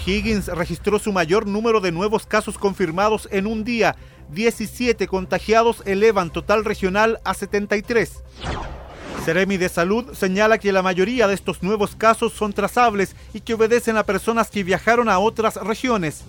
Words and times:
O'Higgins 0.00 0.46
registró 0.48 0.98
su 0.98 1.12
mayor 1.12 1.46
número 1.46 1.80
de 1.80 1.92
nuevos 1.92 2.26
casos 2.26 2.56
confirmados 2.56 3.28
en 3.30 3.46
un 3.46 3.64
día. 3.64 3.96
17 4.30 5.06
contagiados 5.08 5.82
elevan 5.84 6.30
total 6.30 6.64
regional 6.64 7.20
a 7.24 7.34
73. 7.34 8.22
Ceremi 9.24 9.58
de 9.58 9.68
Salud 9.68 10.14
señala 10.14 10.58
que 10.58 10.72
la 10.72 10.82
mayoría 10.82 11.28
de 11.28 11.34
estos 11.34 11.62
nuevos 11.62 11.96
casos 11.96 12.32
son 12.32 12.52
trazables 12.52 13.14
y 13.34 13.40
que 13.40 13.54
obedecen 13.54 13.96
a 13.98 14.04
personas 14.04 14.50
que 14.50 14.64
viajaron 14.64 15.08
a 15.08 15.18
otras 15.18 15.56
regiones. 15.56 16.22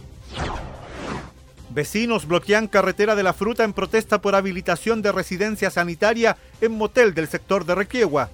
Vecinos 1.69 2.27
bloquean 2.27 2.67
carretera 2.67 3.15
de 3.15 3.23
la 3.23 3.33
fruta 3.33 3.63
en 3.63 3.71
protesta 3.71 4.21
por 4.21 4.35
habilitación 4.35 5.01
de 5.01 5.13
residencia 5.13 5.69
sanitaria 5.69 6.35
en 6.59 6.73
motel 6.73 7.13
del 7.13 7.29
sector 7.29 7.65
de 7.65 7.75
Requiegua. 7.75 8.29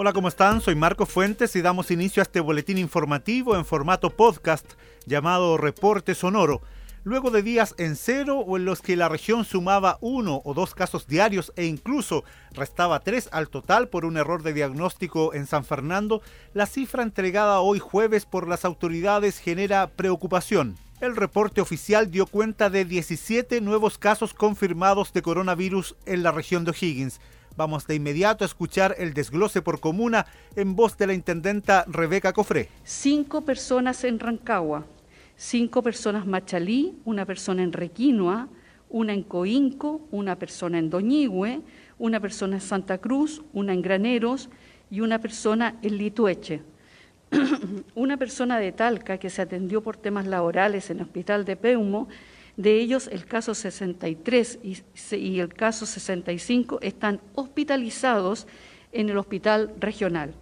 Hola, 0.00 0.12
¿cómo 0.12 0.28
están? 0.28 0.60
Soy 0.60 0.76
Marco 0.76 1.06
Fuentes 1.06 1.56
y 1.56 1.60
damos 1.60 1.90
inicio 1.90 2.20
a 2.20 2.22
este 2.22 2.38
boletín 2.38 2.78
informativo 2.78 3.56
en 3.56 3.64
formato 3.64 4.10
podcast 4.10 4.74
llamado 5.06 5.56
Reporte 5.56 6.14
Sonoro. 6.14 6.62
Luego 7.02 7.32
de 7.32 7.42
días 7.42 7.74
en 7.78 7.96
cero 7.96 8.38
o 8.38 8.56
en 8.56 8.64
los 8.64 8.80
que 8.80 8.94
la 8.94 9.08
región 9.08 9.44
sumaba 9.44 9.98
uno 10.00 10.40
o 10.44 10.54
dos 10.54 10.72
casos 10.72 11.08
diarios 11.08 11.52
e 11.56 11.64
incluso 11.64 12.22
restaba 12.52 13.00
tres 13.00 13.28
al 13.32 13.48
total 13.48 13.88
por 13.88 14.04
un 14.04 14.16
error 14.16 14.44
de 14.44 14.52
diagnóstico 14.52 15.34
en 15.34 15.48
San 15.48 15.64
Fernando, 15.64 16.22
la 16.54 16.66
cifra 16.66 17.02
entregada 17.02 17.58
hoy 17.58 17.80
jueves 17.80 18.24
por 18.24 18.46
las 18.46 18.64
autoridades 18.64 19.40
genera 19.40 19.88
preocupación. 19.88 20.76
El 21.00 21.16
reporte 21.16 21.60
oficial 21.60 22.08
dio 22.12 22.26
cuenta 22.26 22.70
de 22.70 22.84
17 22.84 23.60
nuevos 23.62 23.98
casos 23.98 24.32
confirmados 24.32 25.12
de 25.12 25.22
coronavirus 25.22 25.96
en 26.06 26.22
la 26.22 26.30
región 26.30 26.64
de 26.64 26.70
O'Higgins 26.70 27.18
Vamos 27.56 27.86
de 27.86 27.94
inmediato 27.94 28.44
a 28.44 28.46
escuchar 28.46 28.94
el 28.98 29.14
desglose 29.14 29.62
por 29.62 29.80
comuna 29.80 30.26
en 30.56 30.76
voz 30.76 30.96
de 30.96 31.06
la 31.06 31.14
intendenta 31.14 31.84
Rebeca 31.88 32.32
Cofré. 32.32 32.68
Cinco 32.84 33.44
personas 33.44 34.04
en 34.04 34.18
Rancagua, 34.18 34.86
cinco 35.36 35.82
personas 35.82 36.26
Machalí, 36.26 36.98
una 37.04 37.24
persona 37.24 37.62
en 37.62 37.72
Requinoa, 37.72 38.48
una 38.90 39.12
en 39.12 39.22
Coinco, 39.22 40.00
una 40.10 40.38
persona 40.38 40.78
en 40.78 40.90
Doñigüe, 40.90 41.60
una 41.98 42.20
persona 42.20 42.56
en 42.56 42.62
Santa 42.62 42.98
Cruz, 42.98 43.42
una 43.52 43.72
en 43.72 43.82
Graneros 43.82 44.48
y 44.90 45.00
una 45.00 45.20
persona 45.20 45.76
en 45.82 45.98
Litueche. 45.98 46.62
una 47.94 48.16
persona 48.16 48.58
de 48.58 48.72
Talca 48.72 49.18
que 49.18 49.30
se 49.30 49.42
atendió 49.42 49.82
por 49.82 49.96
temas 49.96 50.26
laborales 50.26 50.90
en 50.90 50.98
el 50.98 51.02
hospital 51.04 51.44
de 51.44 51.56
Peumo 51.56 52.08
de 52.58 52.80
ellos, 52.80 53.08
el 53.10 53.24
caso 53.24 53.54
63 53.54 54.58
y, 54.64 55.38
el 55.38 55.54
caso 55.54 55.86
65 55.86 56.80
están 56.82 57.20
hospitalizados 57.36 58.48
en 58.90 59.08
el 59.08 59.16
hospital 59.16 59.72
regional. 59.78 60.34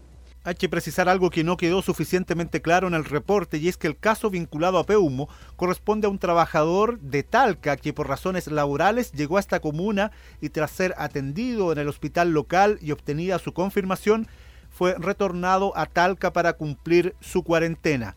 Hay 0.42 0.55
que 0.55 0.70
precisar 0.70 1.11
algo 1.11 1.28
que 1.28 1.44
no 1.44 1.59
quedó 1.59 1.83
suficientemente 1.83 2.62
claro 2.62 2.87
en 2.87 2.94
el 2.94 3.05
reporte 3.05 3.59
y 3.59 3.69
es 3.69 3.77
que 3.77 3.87
el 3.87 3.98
caso 3.98 4.31
vinculado 4.31 4.78
a 4.78 4.87
Peumo 4.87 5.28
corresponde 5.56 6.06
a 6.06 6.11
un 6.11 6.19
trabajador 6.19 6.98
de 7.00 7.22
Talca 7.22 7.77
que 7.77 7.92
por 7.92 8.09
razones 8.09 8.47
laborales 8.47 9.12
llegó 9.12 9.37
a 9.37 9.41
esta 9.41 9.61
comuna 9.61 10.11
y 10.41 10.48
tras 10.48 10.70
ser 10.70 10.94
atendido 10.97 11.70
en 11.70 11.78
el 11.78 11.89
hospital 11.89 12.31
local 12.31 12.78
y 12.81 12.92
obtenida 12.92 13.39
su 13.39 13.53
confirmación 13.53 14.27
fue 14.70 14.94
retornado 14.94 15.77
a 15.77 15.84
Talca 15.84 16.33
para 16.33 16.55
cumplir 16.55 17.14
su 17.20 17.42
cuarentena. 17.42 18.14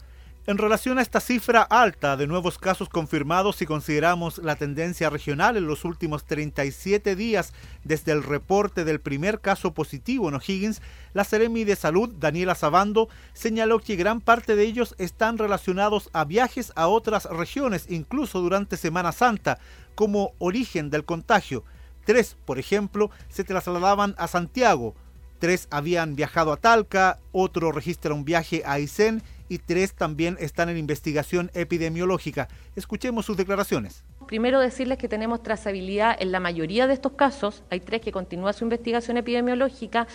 En 0.49 0.57
relación 0.57 0.97
a 0.97 1.03
esta 1.03 1.19
cifra 1.19 1.61
alta 1.61 2.17
de 2.17 2.25
nuevos 2.25 2.57
casos 2.57 2.89
confirmados, 2.89 3.57
si 3.57 3.67
consideramos 3.67 4.39
la 4.39 4.55
tendencia 4.55 5.11
regional 5.11 5.57
en 5.57 5.67
los 5.67 5.85
últimos 5.85 6.25
37 6.25 7.15
días 7.15 7.53
desde 7.83 8.13
el 8.13 8.23
reporte 8.23 8.83
del 8.83 8.99
primer 8.99 9.41
caso 9.41 9.75
positivo 9.75 10.27
en 10.27 10.33
O'Higgins, 10.33 10.81
la 11.13 11.23
Seremi 11.23 11.65
de 11.65 11.75
Salud, 11.75 12.09
Daniela 12.17 12.55
Sabando, 12.55 13.09
señaló 13.33 13.77
que 13.77 13.95
gran 13.95 14.21
parte 14.21 14.55
de 14.55 14.63
ellos 14.63 14.95
están 14.97 15.37
relacionados 15.37 16.09
a 16.13 16.25
viajes 16.25 16.73
a 16.75 16.87
otras 16.87 17.25
regiones, 17.25 17.85
incluso 17.87 18.41
durante 18.41 18.75
Semana 18.75 19.11
Santa, 19.11 19.59
como 19.93 20.33
origen 20.39 20.89
del 20.89 21.05
contagio. 21.05 21.63
Tres, 22.05 22.37
por 22.45 22.57
ejemplo, 22.57 23.11
se 23.27 23.43
trasladaban 23.43 24.15
a 24.17 24.27
Santiago, 24.27 24.95
tres 25.37 25.67
habían 25.69 26.15
viajado 26.15 26.51
a 26.51 26.57
Talca, 26.57 27.19
otro 27.33 27.71
registra 27.71 28.15
un 28.15 28.25
viaje 28.25 28.63
a 28.65 28.71
Aysén 28.73 29.21
y 29.49 29.57
tres 29.57 29.93
también 29.93 30.37
están 30.39 30.69
en 30.69 30.77
investigación 30.77 31.51
epidemiológica. 31.53 32.47
Escuchemos 32.75 33.25
sus 33.25 33.35
declaraciones. 33.35 34.03
Primero 34.27 34.59
decirles 34.59 34.99
que 34.99 35.09
tenemos 35.09 35.43
trazabilidad 35.43 36.15
en 36.19 36.31
la 36.31 36.39
mayoría 36.39 36.87
de 36.87 36.93
estos 36.93 37.13
casos, 37.13 37.63
hay 37.69 37.79
tres 37.79 37.99
que 38.01 38.11
continúa 38.11 38.53
su 38.53 38.63
investigación 38.63 39.17
epidemiológica, 39.17 40.07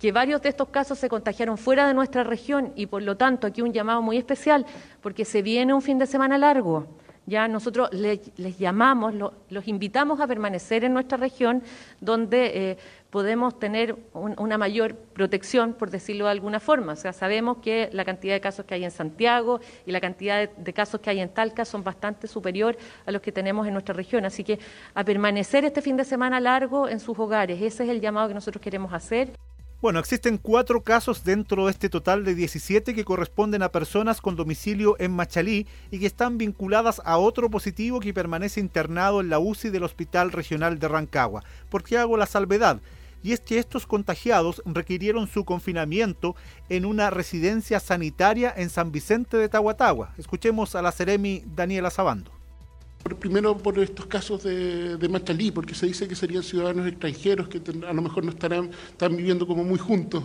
que 0.00 0.10
varios 0.10 0.40
de 0.42 0.48
estos 0.48 0.68
casos 0.68 0.98
se 0.98 1.08
contagiaron 1.08 1.58
fuera 1.58 1.86
de 1.86 1.94
nuestra 1.94 2.24
región 2.24 2.72
y 2.76 2.86
por 2.86 3.02
lo 3.02 3.16
tanto 3.16 3.46
aquí 3.46 3.62
un 3.62 3.72
llamado 3.72 4.00
muy 4.00 4.16
especial 4.16 4.64
porque 5.02 5.24
se 5.24 5.42
viene 5.42 5.74
un 5.74 5.82
fin 5.82 5.98
de 5.98 6.06
semana 6.06 6.38
largo. 6.38 6.86
Ya 7.28 7.46
nosotros 7.46 7.90
les, 7.92 8.58
llamamos, 8.58 9.12
los 9.50 9.68
invitamos 9.68 10.18
a 10.18 10.26
permanecer 10.26 10.82
en 10.84 10.94
nuestra 10.94 11.18
región 11.18 11.62
donde 12.00 12.70
eh, 12.70 12.78
podemos 13.10 13.58
tener 13.58 13.96
una 14.14 14.56
mayor 14.56 14.94
protección, 14.94 15.74
por 15.74 15.90
decirlo 15.90 16.24
de 16.24 16.30
alguna 16.30 16.58
forma. 16.58 16.94
O 16.94 16.96
sea, 16.96 17.12
sabemos 17.12 17.58
que 17.58 17.90
la 17.92 18.06
cantidad 18.06 18.32
de 18.32 18.40
casos 18.40 18.64
que 18.64 18.76
hay 18.76 18.84
en 18.84 18.90
Santiago 18.90 19.60
y 19.84 19.92
la 19.92 20.00
cantidad 20.00 20.48
de, 20.48 20.72
casos 20.72 21.02
que 21.02 21.10
hay 21.10 21.20
en 21.20 21.28
Talca 21.28 21.66
son 21.66 21.84
bastante 21.84 22.28
superior 22.28 22.78
a 23.04 23.10
los 23.10 23.20
que 23.20 23.30
tenemos 23.30 23.66
en 23.66 23.74
nuestra 23.74 23.94
región. 23.94 24.24
Así 24.24 24.42
que 24.42 24.58
a 24.94 25.04
permanecer 25.04 25.66
este 25.66 25.82
fin 25.82 25.98
de 25.98 26.04
semana 26.04 26.40
largo 26.40 26.88
en 26.88 26.98
sus 26.98 27.18
hogares, 27.18 27.60
ese 27.60 27.84
es 27.84 27.90
el 27.90 28.00
llamado 28.00 28.28
que 28.28 28.34
nosotros 28.34 28.62
queremos 28.62 28.90
hacer. 28.94 29.32
Bueno, 29.80 30.00
existen 30.00 30.38
cuatro 30.38 30.82
casos 30.82 31.22
dentro 31.22 31.66
de 31.66 31.70
este 31.70 31.88
total 31.88 32.24
de 32.24 32.34
17 32.34 32.96
que 32.96 33.04
corresponden 33.04 33.62
a 33.62 33.70
personas 33.70 34.20
con 34.20 34.34
domicilio 34.34 34.96
en 34.98 35.12
Machalí 35.12 35.68
y 35.92 36.00
que 36.00 36.06
están 36.06 36.36
vinculadas 36.36 37.00
a 37.04 37.16
otro 37.18 37.48
positivo 37.48 38.00
que 38.00 38.12
permanece 38.12 38.58
internado 38.58 39.20
en 39.20 39.28
la 39.30 39.38
UCI 39.38 39.70
del 39.70 39.84
Hospital 39.84 40.32
Regional 40.32 40.80
de 40.80 40.88
Rancagua. 40.88 41.44
¿Por 41.70 41.84
qué 41.84 41.96
hago 41.96 42.16
la 42.16 42.26
salvedad? 42.26 42.80
Y 43.22 43.30
es 43.30 43.38
que 43.38 43.60
estos 43.60 43.86
contagiados 43.86 44.62
requirieron 44.66 45.28
su 45.28 45.44
confinamiento 45.44 46.34
en 46.68 46.84
una 46.84 47.10
residencia 47.10 47.78
sanitaria 47.78 48.52
en 48.56 48.70
San 48.70 48.90
Vicente 48.90 49.36
de 49.36 49.48
Tahuatagua. 49.48 50.12
Escuchemos 50.18 50.74
a 50.74 50.82
la 50.82 50.90
Ceremi 50.90 51.44
Daniela 51.54 51.90
Sabando 51.90 52.37
primero 53.16 53.56
por 53.56 53.78
estos 53.78 54.06
casos 54.06 54.42
de, 54.42 54.96
de, 54.96 55.08
Machalí, 55.08 55.50
porque 55.50 55.74
se 55.74 55.86
dice 55.86 56.06
que 56.08 56.14
serían 56.14 56.42
ciudadanos 56.42 56.86
extranjeros 56.86 57.48
que 57.48 57.60
a 57.86 57.92
lo 57.92 58.02
mejor 58.02 58.24
no 58.24 58.30
estarán 58.30 58.70
están 58.90 59.16
viviendo 59.16 59.46
como 59.46 59.64
muy 59.64 59.78
juntos. 59.78 60.22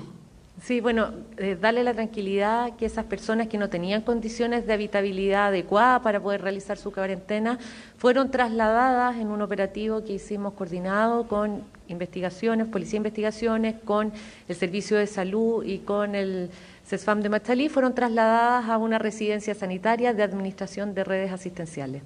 Sí, 0.61 0.81
bueno, 0.81 1.11
eh, 1.37 1.57
darle 1.59 1.83
la 1.83 1.93
tranquilidad 1.93 2.75
que 2.77 2.85
esas 2.85 3.05
personas 3.05 3.47
que 3.47 3.57
no 3.57 3.69
tenían 3.69 4.01
condiciones 4.01 4.67
de 4.67 4.73
habitabilidad 4.73 5.47
adecuada 5.47 6.01
para 6.01 6.21
poder 6.21 6.41
realizar 6.41 6.77
su 6.77 6.93
cuarentena 6.93 7.57
fueron 7.97 8.29
trasladadas 8.29 9.17
en 9.17 9.27
un 9.27 9.41
operativo 9.41 10.03
que 10.05 10.13
hicimos 10.13 10.53
coordinado 10.53 11.27
con 11.27 11.63
investigaciones, 11.87 12.67
Policía 12.67 12.97
Investigaciones, 12.97 13.75
con 13.83 14.13
el 14.47 14.55
Servicio 14.55 14.95
de 14.95 15.07
Salud 15.07 15.65
y 15.65 15.79
con 15.79 16.13
el 16.13 16.49
CESFAM 16.85 17.21
de 17.21 17.29
Machalí, 17.29 17.67
fueron 17.67 17.95
trasladadas 17.95 18.69
a 18.69 18.77
una 18.77 18.99
residencia 18.99 19.55
sanitaria 19.55 20.13
de 20.13 20.23
administración 20.23 20.93
de 20.93 21.03
redes 21.03 21.31
asistenciales 21.31 22.03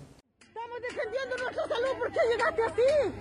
¿por 2.08 2.14
qué 2.14 2.20
llegaste 2.30 2.64
así? 2.64 3.14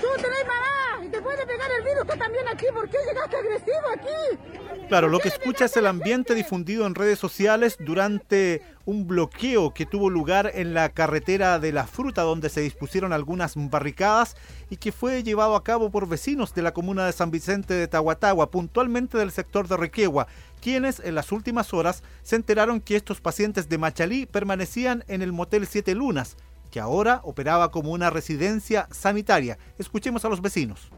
Tú 0.00 0.06
tenés 0.16 0.46
mamá 0.46 1.04
y 1.04 1.08
te 1.08 1.22
puede 1.22 1.46
pegar 1.46 1.70
el 1.78 1.84
virus 1.84 2.06
tú 2.06 2.18
también 2.18 2.46
aquí, 2.48 2.66
¿por 2.72 2.88
qué 2.88 2.98
llegaste 3.06 3.36
agresivo 3.36 3.88
aquí? 3.94 4.63
Claro, 4.88 5.08
lo 5.08 5.18
que 5.18 5.28
escucha 5.28 5.64
es 5.64 5.76
el 5.78 5.86
ambiente 5.86 6.34
difundido 6.34 6.86
en 6.86 6.94
redes 6.94 7.18
sociales 7.18 7.76
durante 7.80 8.60
un 8.84 9.06
bloqueo 9.06 9.72
que 9.72 9.86
tuvo 9.86 10.10
lugar 10.10 10.50
en 10.54 10.74
la 10.74 10.90
carretera 10.90 11.58
de 11.58 11.72
la 11.72 11.86
fruta 11.86 12.20
donde 12.20 12.50
se 12.50 12.60
dispusieron 12.60 13.14
algunas 13.14 13.54
barricadas 13.56 14.36
y 14.68 14.76
que 14.76 14.92
fue 14.92 15.22
llevado 15.22 15.56
a 15.56 15.64
cabo 15.64 15.90
por 15.90 16.06
vecinos 16.06 16.54
de 16.54 16.60
la 16.60 16.74
comuna 16.74 17.06
de 17.06 17.12
San 17.12 17.30
Vicente 17.30 17.72
de 17.72 17.88
Tahuatagua, 17.88 18.50
puntualmente 18.50 19.16
del 19.16 19.30
sector 19.30 19.68
de 19.68 19.78
Requegua, 19.78 20.26
quienes 20.60 21.00
en 21.00 21.14
las 21.14 21.32
últimas 21.32 21.72
horas 21.72 22.02
se 22.22 22.36
enteraron 22.36 22.80
que 22.80 22.96
estos 22.96 23.22
pacientes 23.22 23.70
de 23.70 23.78
Machalí 23.78 24.26
permanecían 24.26 25.02
en 25.08 25.22
el 25.22 25.32
motel 25.32 25.66
Siete 25.66 25.94
Lunas, 25.94 26.36
que 26.70 26.78
ahora 26.78 27.20
operaba 27.24 27.70
como 27.70 27.90
una 27.90 28.10
residencia 28.10 28.86
sanitaria. 28.90 29.56
Escuchemos 29.78 30.26
a 30.26 30.28
los 30.28 30.42
vecinos. 30.42 30.90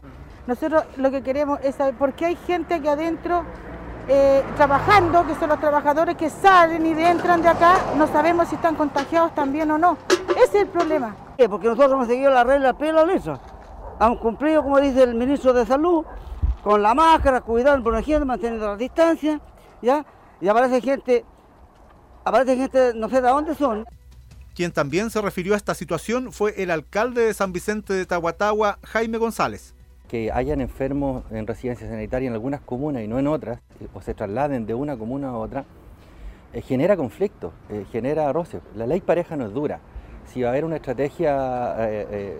Nosotros 0.45 0.83
lo 0.97 1.09
que 1.11 1.23
queremos 1.23 1.59
es 1.63 1.75
saber 1.75 1.95
por 1.97 2.15
qué 2.15 2.25
hay 2.25 2.35
gente 2.47 2.73
aquí 2.73 2.87
adentro 2.87 3.45
eh, 4.07 4.43
trabajando, 4.55 5.25
que 5.27 5.35
son 5.35 5.49
los 5.49 5.59
trabajadores 5.59 6.15
que 6.15 6.29
salen 6.29 6.85
y 6.85 6.91
entran 6.91 7.41
de 7.41 7.49
acá, 7.49 7.77
no 7.97 8.07
sabemos 8.07 8.47
si 8.47 8.55
están 8.55 8.75
contagiados 8.75 9.35
también 9.35 9.69
o 9.71 9.77
no. 9.77 9.97
Ese 10.31 10.43
es 10.43 10.55
el 10.55 10.67
problema. 10.67 11.15
Porque 11.49 11.67
nosotros 11.67 11.93
hemos 11.93 12.07
seguido 12.07 12.31
la 12.31 12.43
regla 12.43 12.77
pelo 12.77 13.07
eso. 13.09 13.39
Han 13.99 14.15
cumplido, 14.17 14.63
como 14.63 14.79
dice 14.79 15.03
el 15.03 15.15
ministro 15.15 15.53
de 15.53 15.65
Salud, 15.65 16.05
con 16.63 16.81
la 16.81 16.93
máscara, 16.93 17.41
cuidando 17.41 17.91
la 17.91 18.01
gente, 18.01 18.25
manteniendo 18.25 18.67
la 18.67 18.75
distancia 18.75 19.39
¿ya? 19.81 20.05
Y 20.41 20.47
aparece 20.47 20.81
gente, 20.81 21.25
aparece 22.23 22.55
gente, 22.55 22.93
no 22.95 23.09
sé 23.09 23.21
de 23.21 23.29
dónde 23.29 23.55
son. 23.55 23.85
Quien 24.55 24.71
también 24.71 25.09
se 25.09 25.21
refirió 25.21 25.53
a 25.53 25.57
esta 25.57 25.75
situación 25.75 26.31
fue 26.31 26.61
el 26.61 26.71
alcalde 26.71 27.25
de 27.25 27.33
San 27.33 27.53
Vicente 27.53 27.93
de 27.93 28.05
Tahuatagua, 28.05 28.79
Jaime 28.83 29.17
González. 29.17 29.75
Que 30.07 30.31
hayan 30.31 30.61
enfermos 30.61 31.23
en 31.31 31.45
residencia 31.45 31.87
sanitaria 31.87 32.27
en 32.27 32.33
algunas 32.33 32.61
comunas 32.61 33.03
y 33.03 33.07
no 33.07 33.19
en 33.19 33.27
otras, 33.27 33.59
eh, 33.79 33.87
o 33.93 34.01
se 34.01 34.13
trasladen 34.13 34.65
de 34.65 34.73
una 34.73 34.97
comuna 34.97 35.29
a 35.29 35.37
otra, 35.37 35.65
eh, 36.53 36.61
genera 36.61 36.95
conflicto, 36.95 37.51
eh, 37.69 37.85
genera 37.91 38.31
roces. 38.31 38.61
La 38.75 38.87
ley 38.87 39.01
pareja 39.01 39.35
no 39.35 39.45
es 39.45 39.53
dura. 39.53 39.79
Si 40.25 40.41
va 40.41 40.49
a 40.49 40.51
haber 40.51 40.65
una 40.65 40.75
estrategia 40.75 41.77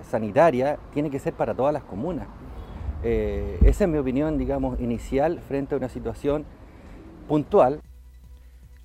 sanitaria, 0.04 0.78
tiene 0.94 1.10
que 1.10 1.20
ser 1.20 1.34
para 1.34 1.54
todas 1.54 1.72
las 1.72 1.84
comunas. 1.84 2.28
esa 3.02 3.84
es 3.86 3.90
mi 3.90 3.98
opinión, 3.98 4.38
digamos, 4.38 4.78
inicial 4.82 5.40
frente 5.48 5.74
a 5.74 5.78
una 5.78 5.88
situación 5.88 6.44
puntual. 7.30 7.80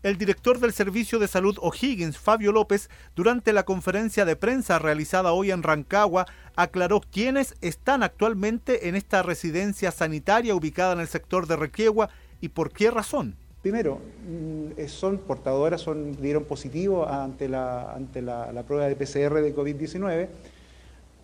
El 0.03 0.19
director 0.19 0.59
del 0.59 0.73
Servicio 0.73 1.21
de 1.21 1.29
Salud 1.29 1.57
O'Higgins, 1.61 2.19
Fabio 2.19 2.51
López, 2.51 2.91
durante 3.15 3.53
la 3.53 3.63
conferencia 3.63 4.25
de 4.25 4.35
prensa 4.35 4.81
realizada 4.81 5.33
hoy 5.33 5.53
en 5.53 5.63
Rancagua, 5.63 6.27
aclaró 6.57 7.01
quiénes 7.01 7.55
están 7.61 8.03
actualmente 8.03 8.89
en 8.89 8.97
esta 8.97 9.23
residencia 9.23 9.93
sanitaria 9.93 10.57
ubicada 10.57 10.95
en 10.95 10.99
el 10.99 11.07
sector 11.07 11.47
de 11.47 11.55
Requiegua 11.55 12.09
y 12.41 12.49
por 12.49 12.73
qué 12.73 12.91
razón. 12.91 13.37
Primero, 13.63 14.01
mm, 14.29 14.89
son 14.89 15.19
portadoras, 15.19 15.81
son, 15.81 16.21
dieron 16.21 16.47
positivo 16.47 17.09
ante 17.09 17.49
la, 17.49 17.93
ante 17.93 18.23
la, 18.23 18.65
prueba 18.67 18.87
de 18.89 18.97
PCR 18.97 19.41
de 19.41 19.55
COVID-19, 19.55 20.29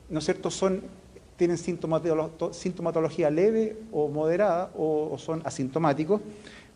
¿no 0.09 0.21
es 0.21 0.25
cierto? 0.25 0.53
Son, 0.53 0.83
tienen 1.37 1.59
sintomatología 1.59 3.29
leve 3.29 3.77
o 3.91 4.07
moderada 4.07 4.71
o 4.77 5.19
son 5.19 5.43
asintomáticos 5.45 6.21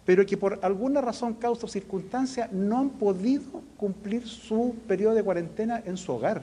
pero 0.04 0.26
que 0.26 0.36
por 0.36 0.58
alguna 0.62 1.00
razón, 1.00 1.34
causa 1.34 1.66
o 1.66 1.68
circunstancia 1.68 2.48
no 2.52 2.78
han 2.78 2.90
podido 2.90 3.62
cumplir 3.76 4.26
su 4.26 4.74
periodo 4.88 5.14
de 5.14 5.22
cuarentena 5.22 5.82
en 5.84 5.96
su 5.96 6.12
hogar. 6.12 6.42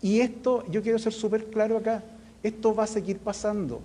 Y 0.00 0.20
esto, 0.20 0.64
yo 0.70 0.82
quiero 0.82 0.98
ser 0.98 1.12
súper 1.12 1.46
claro 1.46 1.76
acá, 1.76 2.02
esto 2.42 2.74
va 2.74 2.84
a 2.84 2.88
seguir 2.88 3.18
pasando. 3.18 3.80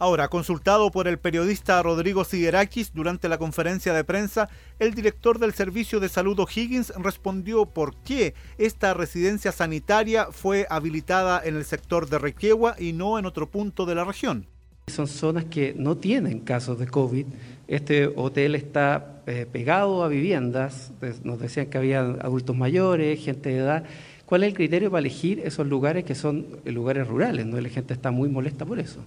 Ahora, 0.00 0.28
consultado 0.28 0.92
por 0.92 1.08
el 1.08 1.18
periodista 1.18 1.82
Rodrigo 1.82 2.22
Siguerakis 2.24 2.92
durante 2.94 3.28
la 3.28 3.36
conferencia 3.36 3.92
de 3.92 4.04
prensa, 4.04 4.48
el 4.78 4.94
director 4.94 5.40
del 5.40 5.54
Servicio 5.54 5.98
de 5.98 6.08
Salud 6.08 6.38
O'Higgins 6.38 6.92
respondió 6.96 7.66
por 7.66 7.96
qué 7.96 8.34
esta 8.58 8.94
residencia 8.94 9.50
sanitaria 9.50 10.28
fue 10.30 10.68
habilitada 10.70 11.42
en 11.44 11.56
el 11.56 11.64
sector 11.64 12.08
de 12.08 12.18
Requiegua 12.18 12.76
y 12.78 12.92
no 12.92 13.18
en 13.18 13.26
otro 13.26 13.50
punto 13.50 13.86
de 13.86 13.96
la 13.96 14.04
región. 14.04 14.46
Son 14.88 15.06
zonas 15.06 15.44
que 15.44 15.74
no 15.76 15.96
tienen 15.96 16.40
casos 16.40 16.78
de 16.78 16.86
COVID. 16.86 17.26
Este 17.66 18.06
hotel 18.06 18.54
está 18.54 19.22
eh, 19.26 19.46
pegado 19.50 20.02
a 20.02 20.08
viviendas. 20.08 20.90
Nos 21.22 21.38
decían 21.38 21.66
que 21.66 21.78
había 21.78 22.00
adultos 22.00 22.56
mayores, 22.56 23.22
gente 23.22 23.50
de 23.50 23.58
edad. 23.58 23.84
¿Cuál 24.26 24.44
es 24.44 24.48
el 24.48 24.54
criterio 24.54 24.90
para 24.90 25.00
elegir 25.00 25.40
esos 25.40 25.66
lugares 25.66 26.04
que 26.04 26.14
son 26.14 26.46
lugares 26.64 27.06
rurales? 27.06 27.46
¿no? 27.46 27.60
La 27.60 27.68
gente 27.68 27.94
está 27.94 28.10
muy 28.10 28.28
molesta 28.28 28.64
por 28.64 28.78
eso. 28.78 29.00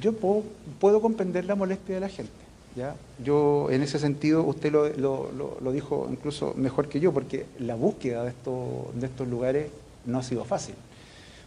Yo 0.00 0.14
puedo, 0.14 1.00
comprender 1.00 1.44
la 1.44 1.54
molestia 1.54 1.96
de 1.96 2.00
la 2.00 2.08
gente. 2.08 2.32
¿ya? 2.74 2.94
Yo, 3.22 3.68
en 3.70 3.82
ese 3.82 3.98
sentido, 3.98 4.42
usted 4.44 4.72
lo, 4.72 5.72
dijo 5.72 6.08
incluso 6.10 6.54
mejor 6.56 6.88
que 6.88 7.00
yo, 7.00 7.12
porque 7.12 7.46
la 7.58 7.74
búsqueda 7.74 8.24
de 8.24 8.30
estos 8.30 9.28
lugares 9.28 9.66
no 10.06 10.18
ha 10.18 10.22
sido 10.22 10.44
fácil 10.44 10.74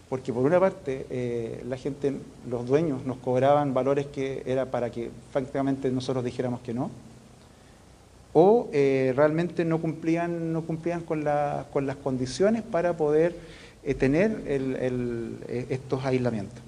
porque 0.10 0.32
por 0.32 0.46
una 0.46 0.60
parte 0.60 1.08
eh, 1.10 1.64
la 1.68 1.78
gente, 1.78 2.14
los 2.50 2.66
dueños 2.66 3.06
nos 3.06 3.18
cobraban 3.18 3.74
valores 3.74 4.06
que 4.08 4.44
era 4.46 4.70
para 4.70 4.92
que 4.92 5.10
francamente 5.32 5.90
nosotros 5.90 6.24
dijéramos 6.24 6.62
que 6.62 6.74
no, 6.74 6.92
o 8.34 8.70
eh, 8.74 9.14
realmente 9.16 9.66
no 9.66 9.80
cumplían, 9.80 10.54
no 10.54 10.62
cumplían 10.64 11.02
con, 11.02 11.26
con 11.72 11.88
las 11.88 11.96
condiciones 11.98 12.62
para 12.64 12.98
poder 12.98 13.36
eh, 13.84 13.94
tener 13.94 14.44
estos 15.70 16.06
aislamientos. 16.06 16.62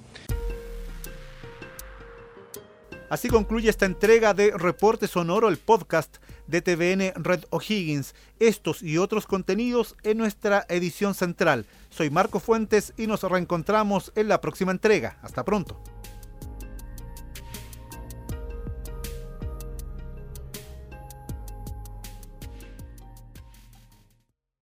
Así 3.10 3.30
concluye 3.30 3.70
esta 3.70 3.86
entrega 3.86 4.34
de 4.34 4.52
Reporte 4.52 5.08
Sonoro, 5.08 5.48
el 5.48 5.58
podcast 5.58 6.18
de 6.48 6.62
TVN 6.62 7.14
Red 7.24 7.46
O'Higgins. 7.50 8.16
Estos 8.40 8.82
y 8.82 8.98
otros 8.98 9.28
contenidos 9.28 9.96
en 10.04 10.18
nuestra 10.18 10.66
edición 10.70 11.14
central. 11.14 11.66
Soy 11.90 12.10
Marco 12.10 12.40
Fuentes 12.40 12.94
y 12.98 13.08
nos 13.08 13.24
reencontramos 13.24 14.12
en 14.16 14.28
la 14.28 14.42
próxima 14.42 14.72
entrega. 14.72 15.18
Hasta 15.22 15.46
pronto. 15.46 15.82